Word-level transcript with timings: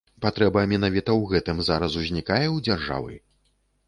Патрэба 0.25 0.61
менавіта 0.71 1.11
ў 1.19 1.33
гэтым 1.33 1.59
зараз 1.67 1.97
узнікае 2.01 2.47
ў 2.55 2.65
дзяржавы? 2.69 3.13